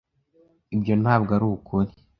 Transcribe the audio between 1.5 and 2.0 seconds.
ukuri.